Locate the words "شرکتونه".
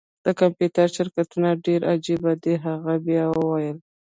0.97-1.49